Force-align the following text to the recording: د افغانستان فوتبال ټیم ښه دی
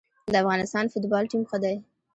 د 0.33 0.35
افغانستان 0.43 0.85
فوتبال 0.91 1.23
ټیم 1.31 1.43
ښه 1.49 1.57
دی 1.63 1.75